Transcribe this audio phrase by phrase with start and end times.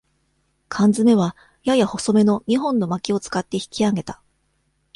[0.67, 4.19] かん詰めは、やや細めの二本のまきを使って引きあげた。